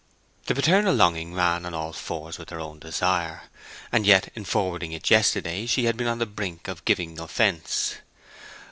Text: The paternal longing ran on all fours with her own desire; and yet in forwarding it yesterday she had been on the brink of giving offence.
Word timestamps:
The 0.47 0.55
paternal 0.55 0.95
longing 0.95 1.35
ran 1.35 1.63
on 1.63 1.75
all 1.75 1.93
fours 1.93 2.39
with 2.39 2.49
her 2.49 2.59
own 2.59 2.79
desire; 2.79 3.43
and 3.91 4.03
yet 4.03 4.31
in 4.33 4.45
forwarding 4.45 4.93
it 4.93 5.11
yesterday 5.11 5.67
she 5.67 5.85
had 5.85 5.95
been 5.95 6.07
on 6.07 6.17
the 6.17 6.25
brink 6.25 6.67
of 6.67 6.83
giving 6.85 7.19
offence. 7.19 7.97